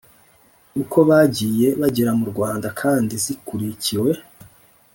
[0.81, 4.03] uko bagiye bagera mu Rwanda kandi zikurikiw